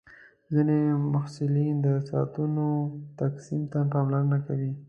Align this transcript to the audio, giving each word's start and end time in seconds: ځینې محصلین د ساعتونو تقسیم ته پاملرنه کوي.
ځینې 0.53 0.77
محصلین 1.13 1.75
د 1.85 1.87
ساعتونو 2.09 2.65
تقسیم 3.19 3.61
ته 3.71 3.79
پاملرنه 3.91 4.37
کوي. 4.45 4.71